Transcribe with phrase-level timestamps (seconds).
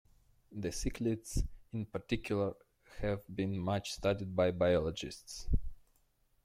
[0.51, 2.55] The cichlids in particular
[3.01, 5.47] have been much studied by biologists.